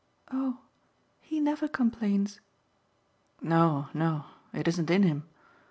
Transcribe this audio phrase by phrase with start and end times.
[0.31, 0.57] "Oh
[1.19, 2.39] he never complains."
[3.39, 5.29] "No, no it isn't in him.